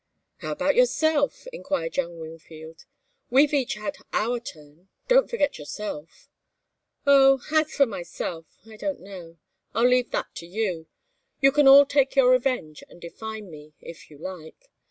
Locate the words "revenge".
12.31-12.83